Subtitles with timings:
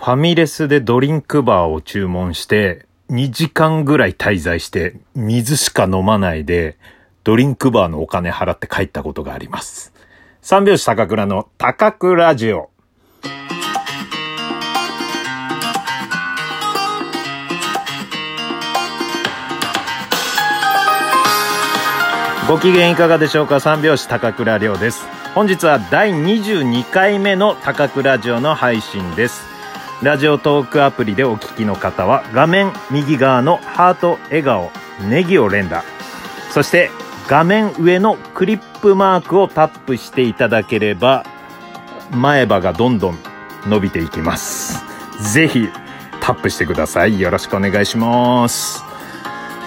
[0.00, 6.78] ファミレスでドリンクバーを注文して、2時間ぐらい滞在して、水しか飲まないで、
[7.22, 9.92] ドリンクバーのお金払って帰ったことがあります。
[10.40, 12.70] 三拍子高倉の高倉ジオ。
[22.48, 23.60] ご機嫌いかがでしょうか？
[23.60, 25.06] 三拍子高倉涼です。
[25.34, 29.49] 本日は第22回目の高倉ジオの配信です。
[30.02, 34.70] ラジオトークアプリでお聞きの方は画面右側のハート、笑顔、
[35.10, 35.84] ネギを連打。
[36.50, 36.90] そして
[37.28, 41.26] 画面上のクリップマークをタップしていただければ
[42.10, 43.18] 前歯がどんどん
[43.66, 44.82] 伸びていきます。
[45.34, 45.68] ぜひ
[46.22, 47.20] タップしてください。
[47.20, 48.82] よろしくお願いします。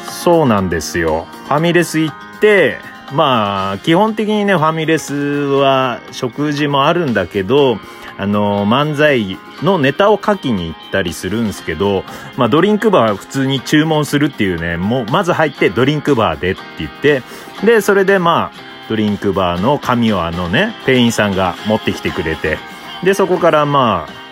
[0.09, 1.27] そうなんですよ。
[1.48, 2.79] ファミレス行って、
[3.12, 7.77] まあ、基本的にね、ファミレスは食事もあるんだけど、
[8.18, 12.04] あの、漫才のネタを書きに行ったりするんですけど、
[12.38, 17.24] まあ、ドリンクバーは普通に注文するっていうね、もう、まず入ってドリンクバーでって言って、
[17.65, 22.57] で、それでまあ、ドリンクバーの紙をあのね、店員さんが持ってきてくれて、
[23.04, 24.24] で、そこからまあ、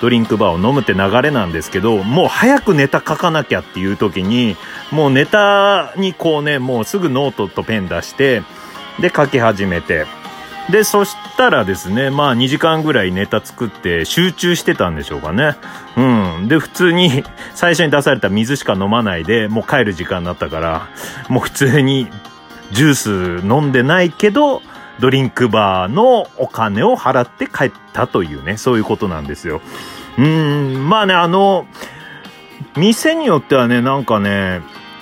[0.00, 4.56] ドリンクバーを飲むって流れなんですけど、もう早くネタ書かなきゃっていう時に、
[4.90, 8.42] もうネタにこうね、もうすぐノートとペン出して、
[8.98, 10.06] で書き始めて、
[10.70, 15.56] で、そしたらですね、まあ2時間ぐらいネタ作って集中してたんでしょうかね。
[15.96, 16.02] う
[16.42, 16.48] ん。
[16.48, 20.88] で、普通に最初に出された水しか飲まないで、もう帰る時間になったから、
[21.28, 22.08] もう普通に
[22.72, 24.62] ジュース飲んでないけど、
[25.00, 29.62] ドリンクバーのお金を払って帰ったというね、そういうことなんですよ。
[30.18, 31.66] うん、まあね、あの、
[32.76, 34.60] 店によってはね、なんかね、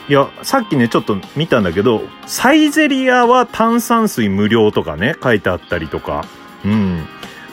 [0.09, 6.25] いや、さっきね、ちょっと見たんだけど、サイゼリアは炭酸水無料とかね、書いてあったりとか、
[6.65, 7.07] うん。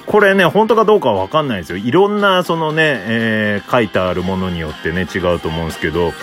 [0.06, 1.78] これね、本当かどうかはわかんないですよ。
[1.78, 6.14] いろんな、そのね、えー書いてあるものによってね、違うと思うんですけど、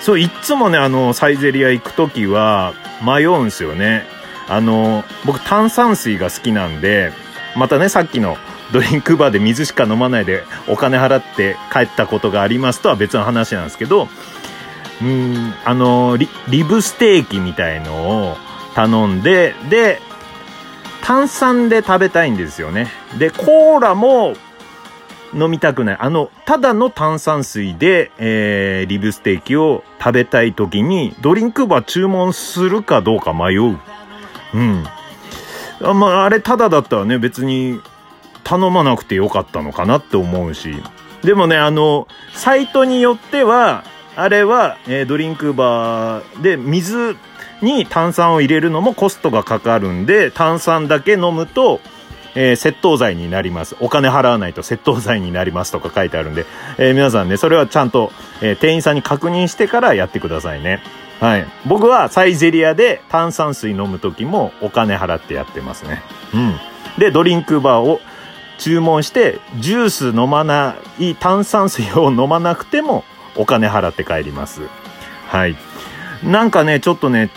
[0.00, 2.72] そう、いっつもね、あの、サイゼリア行くときは、
[3.04, 4.06] 迷うんですよね。
[4.48, 7.12] あの、僕炭酸水が好きなんで、
[7.54, 8.36] またね、さっきの
[8.72, 14.08] ドリンクバーで水しか飲まないでお金払って帰ったことがありますとは別の話なんですけど、
[15.02, 18.36] うん、あのリ、リブステーキみたいのを
[18.74, 20.00] 頼んで、で、
[21.02, 22.88] 炭酸で食べたいんですよね。
[23.18, 24.34] で、コーラも
[25.34, 25.96] 飲みたくない。
[25.98, 33.78] あの、ただの炭酸水で、えー、リブステーキを食べたいときに、ドリンクバー注文するかどうか迷う。
[34.54, 34.84] うん。
[35.82, 37.80] あまあ、あれただだったらね、別に
[38.44, 40.74] 頼まなくてよかったのかなって思うし。
[41.22, 43.84] でもね、あの、サイトによっては、
[44.22, 47.16] あれは、えードリンクバーで水
[47.62, 51.80] に炭酸を入れるのもコストがかかるんで、炭酸だけ飲むと、
[52.34, 53.76] えー窃盗罪になります。
[53.80, 56.46] お金払わないと窃盗罪になりますとか書いてあるんで、
[56.78, 60.82] えー皆さんね、それはちゃんと、えー店員さんに確認してからやってくださいね。
[61.20, 61.46] はい。
[61.66, 66.02] 僕はサイゼリアで炭酸水飲む時もお金払ってやってますね。
[66.32, 66.54] うん。
[66.98, 68.00] で、ドリンクバーを
[68.58, 73.04] 注文して、ジュース飲まない、炭酸水を飲まなくても
[73.40, 74.60] お金払って帰ります。
[75.28, 75.56] はい。
[76.22, 77.30] なんかね、ちょっとね、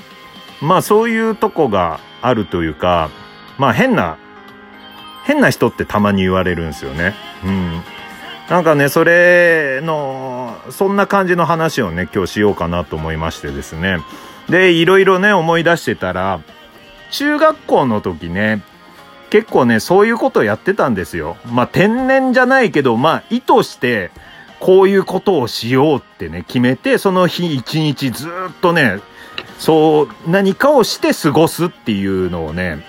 [0.62, 3.10] まあそういうとこがあるというか、
[3.58, 4.18] まあ変な、
[5.24, 7.16] 変な人ってたまに言われるんですよね。
[7.46, 7.82] うん。
[8.50, 14.00] なんかね、それの、そんな感じの話をね、今日しようかなと思いましてですね。
[14.50, 16.42] で、いろいろね、思い出してたら、
[17.12, 18.62] 中学校の時ね、
[19.30, 21.38] 結構ね、そういうことやってたんですよ。
[21.46, 24.12] まあ、天然じゃないけど、まあ、意図して、
[24.64, 28.32] こういうことをしようってね、決めて、その日一日ずっ
[28.62, 29.02] とね、
[29.60, 32.82] そう、何かをして過ごすっていうのをね、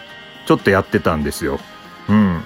[0.46, 1.58] ちょっとやってたんですよ。
[2.08, 2.44] うん。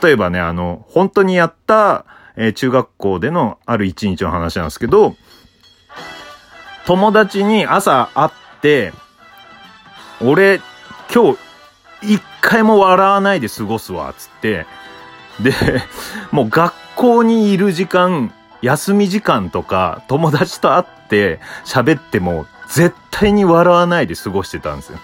[0.00, 2.04] 例えばね、あの、本当にやった、
[2.36, 5.16] えー中学校でのある一日の話なんですけど、
[6.86, 8.92] 友達に朝会って、
[10.20, 10.60] 俺、
[11.12, 11.38] 今日、
[12.00, 14.66] 一回も笑わないで過ごすわ、つって。
[15.40, 15.52] で、
[16.30, 18.32] もう学校にいる時間、
[18.62, 24.98] 休み時間とか、友達と会って喋っても、絶対に笑わないで過ごしてたんですよ。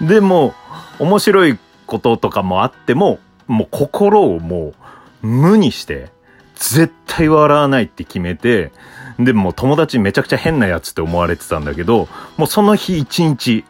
[0.00, 0.54] でも、
[0.98, 4.74] 面白いこととかもあっても、もう心をも
[5.22, 6.10] う無にして、
[6.54, 8.72] 絶対笑わないって決めて、
[9.18, 13.64] でも友達めちゃくちゃ変なやつって思われてたんだけど、もうその日一日、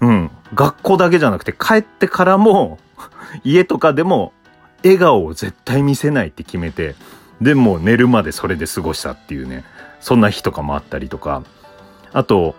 [0.00, 2.78] うん、学校だけじゃなくて帰ってからも、
[3.44, 4.32] 家とかでも
[4.82, 6.96] 笑顔を絶対見せないって決めて、
[7.40, 9.64] でもう寝るまでそれで過ごしたっていうね、
[10.00, 11.42] そんな日とかもあったりとか、
[12.12, 12.54] あと、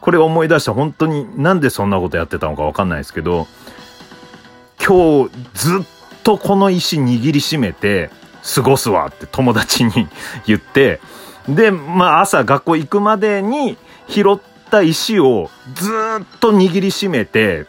[0.00, 3.48] これ思い出した本当になんでそんなことやってたのかわかんないですけど、
[4.84, 5.86] 今日ずっ
[6.22, 8.10] とこの石握りしめて
[8.54, 9.92] 過ごすわって友達に
[10.46, 11.00] 言って、
[11.48, 13.76] で、まあ朝学校行くまでに
[14.08, 14.38] 拾っ
[14.70, 17.66] た石をずっと握りしめて、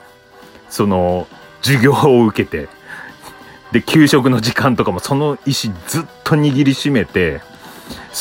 [0.70, 1.28] その、
[1.62, 2.70] 授業を受けて、
[3.72, 7.42] で、給食の時間とかもその石ずっと握りしめて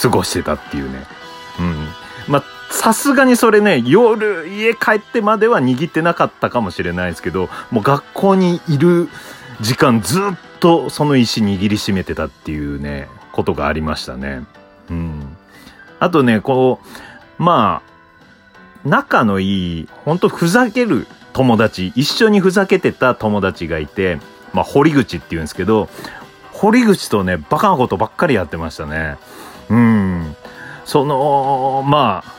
[0.03, 1.05] 過ごしてたっていうね。
[1.61, 1.89] うん。
[2.29, 9.09] まあ、さすがにそれね、夜家帰ってまでは握ってなかったかもしれないですけど、もう学校にいる
[9.61, 10.23] 時間ずっ
[10.61, 14.45] とその石握りしめてたっていうね、ことがありましたね。
[14.91, 15.37] うん。
[16.01, 16.81] あとね、こ
[17.39, 24.19] う、まあ、仲のいい、ほんとふざける友達、一緒にふざけてた友達がいて、
[24.57, 25.91] まあ、堀口って言うんですけど、
[26.51, 29.19] 堀口とね、バカなことばっかりやってましたね。
[29.69, 30.35] うん。
[30.87, 32.35] その、まあ、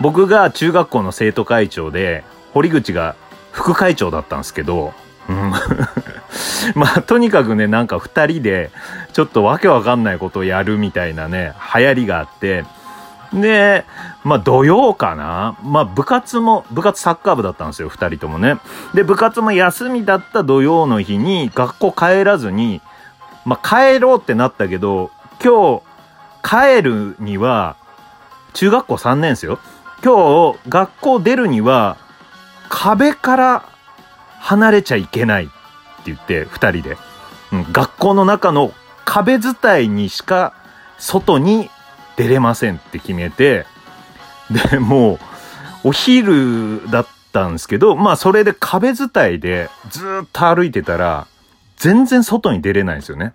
[0.00, 2.22] 僕が中学校の生徒会長で、
[2.54, 3.16] 堀口が
[3.50, 4.94] 副会長だったんですけど、
[5.28, 5.52] うん。
[6.76, 8.70] まあ、とにかくね、なんか二人で、
[9.12, 12.64] ちょっとわけわかんないことをやるみたいなね、流行りがあって、
[13.40, 13.84] で、
[14.24, 18.58] まあ土曜かなまあ部活も、部活サッカー部だったんですよ、二人ともね。
[18.94, 22.80] で、部活も休みだった土曜の日に学校帰らずに、
[23.44, 25.10] まあ帰ろうってなったけど、
[25.42, 25.82] 今日
[26.42, 27.76] 帰るには、
[28.54, 29.58] 中学校3年ですよ。
[30.02, 31.96] 今日学校出るには、
[32.68, 33.64] 壁から
[34.40, 35.52] 離れちゃいけないって
[36.06, 36.96] 言って、二人で。
[37.52, 38.72] うん、学校の中の
[39.04, 40.52] 壁伝いにしか
[40.98, 41.70] 外に
[42.16, 43.66] 出れませんって決めて、
[44.70, 45.18] で、もう、
[45.88, 51.26] お昼だったんですけど、まあそれで壁伝いでずっと歩いてたら、
[51.76, 53.34] 全然外に出れないんですよね。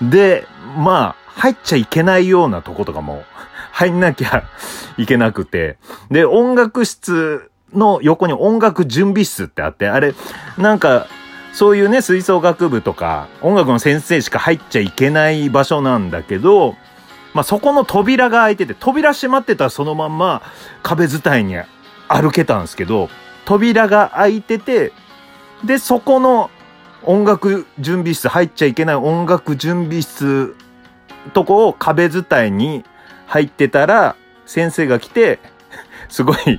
[0.00, 0.10] うん。
[0.10, 0.46] で、
[0.76, 3.24] まあ、入っちゃいけないようなとことかも
[3.72, 4.44] 入んなきゃ
[4.96, 5.76] いけなくて。
[6.10, 10.14] で、音楽室の横に音楽準備室ってあって、あれ、
[10.56, 11.06] なんか、
[11.52, 16.74] そういうね、吹奏楽部とか、音楽の先生しか入っちゃいけない場所なんだけど、
[17.36, 20.40] まあ、そこの扉が開いてて、扉閉まってたらそのまんま
[20.82, 21.56] 壁伝いに
[22.08, 23.10] 歩けたんですけど、
[23.44, 24.94] 扉が開いてて、
[25.62, 26.50] で、そこの
[27.02, 30.56] 音楽準備室、入っちゃいけない音楽準備室
[31.34, 32.84] とこを壁伝いに
[33.26, 34.16] 入ってたら、
[34.46, 35.38] 先生が来て、
[36.08, 36.58] すごい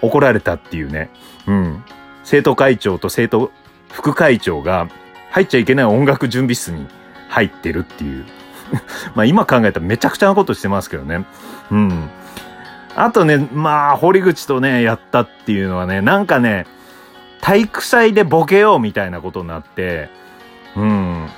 [0.00, 1.10] 怒られたっていうね。
[1.46, 1.84] うん。
[2.24, 3.52] 生徒会長と生徒
[3.92, 4.88] 副会長が
[5.30, 6.86] 入っちゃいけない音楽準備室に
[7.28, 8.24] 入ってるっていう。
[9.14, 11.24] まあ今考えたらめちゃくちゃなことしてますけどね。
[11.70, 12.10] うん。
[12.96, 16.66] あとね、まあ、堀口とね、やったっていうのはね、なんかね、
[17.42, 20.08] 体育祭でボケようみたいなことになって、
[20.74, 21.28] うん。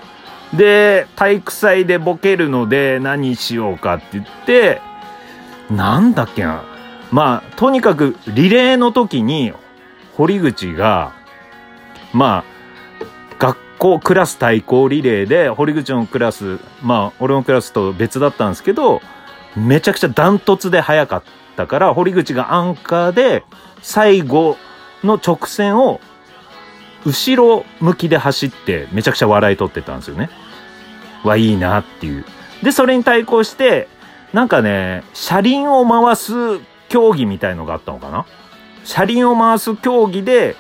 [0.55, 4.81] で、体育祭でボケるので何しようかって言って、
[5.69, 6.63] なんだっけな。
[7.11, 9.53] まあ、とにかくリレーの時に、
[10.17, 11.13] 堀口が、
[12.13, 13.05] まあ、
[13.39, 19.01] 学校、クラス対抗リレーで、堀口のクラス、まあ、俺のクラスと別だったんですけど、
[19.57, 21.23] めちゃくちゃダントツで速かっ
[21.57, 23.45] たから、堀口がアンカーで、
[23.81, 24.57] 最後
[25.03, 26.01] の直線を、
[27.07, 30.31] 後ろ向きで走って、めちゃくちゃ笑い取ってたんですよね。
[31.25, 32.25] わ、いいなっていう。
[32.63, 33.89] で、それに対抗して、
[34.33, 36.33] なんかね、車輪を回す
[36.89, 38.27] 競技みたいのがあったのかな
[38.85, 40.57] 車輪を回す競技で、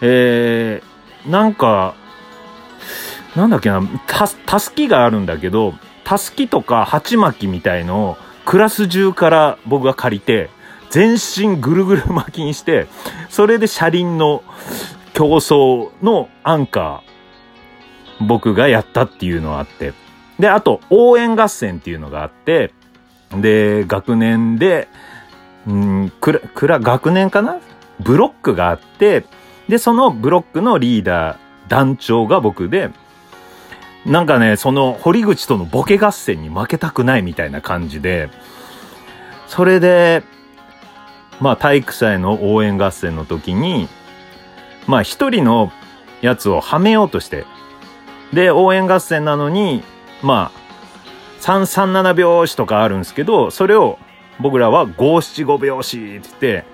[0.00, 1.94] えー、なんか、
[3.38, 5.74] なんだっけな、た、たすきがあるんだけど、
[6.04, 10.50] たすきとか鉢巻きみたいのをクラス中から僕が借りて、
[10.90, 12.86] 全身ぐるぐる巻きにして、
[13.28, 14.42] それで車輪の
[15.12, 19.92] 競争のアンカー、僕がやったっていうのがあって。
[20.38, 22.72] で、あと、応援合戦っていうのがあって、
[23.36, 24.88] で、学年で、
[25.66, 27.58] うん、くら、くら、学年かな？
[28.00, 29.24] ブロックがあって、
[29.68, 32.90] で、そのブロックのリーダー、団長が僕で、
[34.06, 38.30] なんかね、その堀口とのボケ合戦に負けたくないみたいな感じで、
[39.46, 40.22] それで、
[41.40, 43.88] まあ体育祭の応援合戦の時に、
[44.86, 45.72] まあ一人の
[46.20, 47.44] やつをはめようとして、
[48.32, 49.82] で、応援合戦なのに、
[50.22, 50.68] まあ、
[51.40, 53.98] 337拍子とかあるんですけど、それを
[54.40, 56.64] 僕らは575拍子って言って、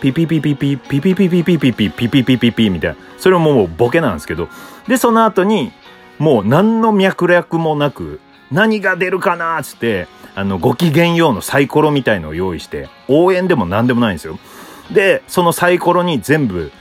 [0.00, 2.96] ピピピピピ、ピピピピピピピ、ピピピピピみたいな。
[3.18, 4.48] それももうボケなんですけど。
[4.88, 5.72] で、その後に、
[6.18, 8.20] もう何の脈略もなく、
[8.50, 14.38] 何が出るかなーつって、あの、ご機嫌用のサイコロみたいのを用意して、応援でも何でもないんですよ。
[14.92, 16.72] で、そのサイコロに全部、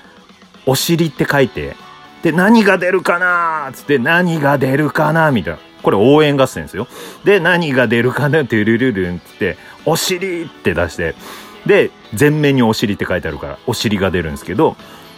[0.65, 1.75] お尻って書いて、
[2.23, 5.59] で、何が出るかなーつって、何が出るかなーみたいな。
[5.83, 6.87] これ応援合戦ですよ。
[7.23, 11.13] で、何が出るかなってルルルンって、お尻って出して、
[11.65, 14.75] で、全面にお尻って書いてあるから、お尻が出るんですけど、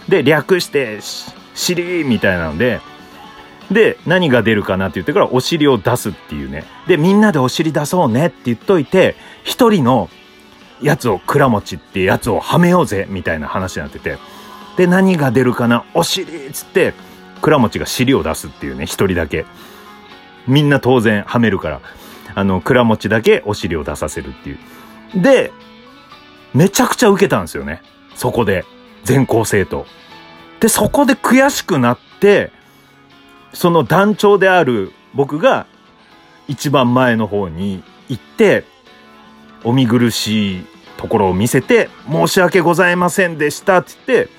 [0.10, 1.00] で、略して、
[1.54, 2.82] 尻みたいなので、
[3.72, 6.64] で、何が出るかなって言ってからお尻を出すっていうね。
[6.88, 10.10] で、みんなでお尻出そうねって言っといて、一人の
[10.82, 14.18] やつを、倉持ってやつをはめようぜみたいな話になってて。
[14.78, 15.84] で、何が出るかな？
[15.94, 16.94] お尻っつって、
[17.42, 19.46] 倉持が尻を出すっていうね、一人だけ。
[20.48, 21.82] みんな当然はめるから。
[22.36, 24.60] あの、倉持だけお尻を出させるっていう。
[25.22, 25.52] で、
[26.54, 27.82] めちゃくちゃ受けたんですよね。
[28.16, 28.64] そこで。
[29.04, 29.86] 全校生徒。
[30.60, 32.52] で、そこで悔しくなって、
[33.54, 35.68] その団長である僕が
[36.48, 38.64] 一番前の方に行って、
[39.64, 40.66] お見苦しい
[40.98, 44.30] ところを見せて、申し訳ございませんでしたって言って、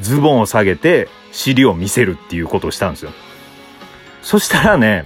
[0.00, 3.10] ズボンを下げて尻を見せるっていうことをしたんですよ。
[4.22, 5.04] そしたらね、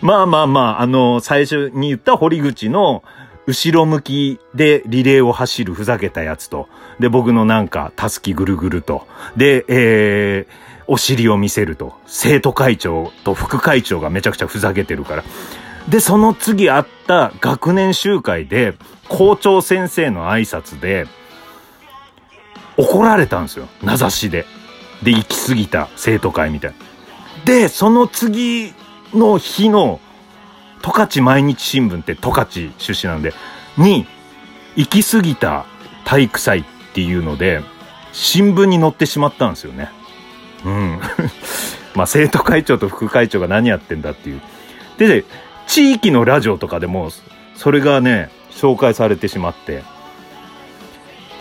[0.00, 3.02] まあまあまあ、あの、最初に言った堀口の
[3.46, 6.68] 後ろ向きでリレーを走るふざけたやつと、
[7.00, 9.06] で、僕のなんか、たすきぐるぐると、
[9.36, 11.94] で、えー、お尻を見せると。
[12.06, 15.24] 生徒会長と副会長がめちゃくちゃふざけてるから。
[15.88, 18.74] で、その次あった学年集会で、
[19.08, 21.06] 校長先生の挨拶で、
[22.76, 23.68] 怒られたんですよ。
[23.82, 24.46] 名指しで。
[25.02, 26.76] で、行き過ぎた生徒会みたいな。
[27.44, 28.74] で、その次
[29.14, 30.00] の日の、
[30.82, 33.32] 十勝毎日新聞って十勝出身なんで、
[33.76, 34.06] に、
[34.76, 35.66] 行き過ぎた
[36.04, 36.64] 体育祭っ
[36.94, 37.62] ていうので、
[38.12, 39.90] 新聞に載ってしまったんですよね。
[40.64, 41.00] うん。
[41.94, 44.40] まあ、生徒会長と副会長が何やってんだっていう。
[44.98, 45.24] で、
[45.66, 47.10] 地域のラジオとかでも、
[47.54, 49.82] それがね、紹介されてしまって、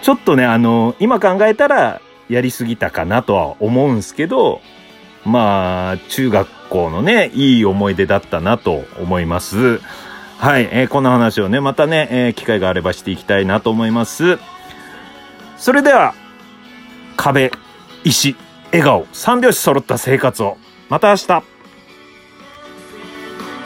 [0.02, 4.62] ちょっとね、あの、今考えたら、やりすぎたかなとは思うんすけど、
[5.26, 9.80] まあ、中学校のね、いい思い出だったなと思います。
[10.38, 14.38] はい、えー、この話をね、またね、えー、機会があればしていきたいなと思います。
[15.58, 16.14] それでは、
[17.16, 17.52] 壁、
[18.04, 18.36] 石、
[18.76, 20.58] 笑顔、三拍子揃った生活を。
[20.90, 21.44] また明日